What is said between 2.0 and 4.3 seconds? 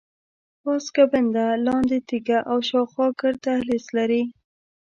تیږه او شاخوا ګرد دهلیز لري.